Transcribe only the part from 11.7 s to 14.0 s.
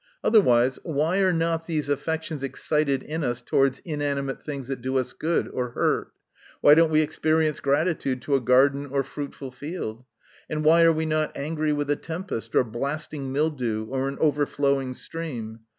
with a tempest, or blasting mildew,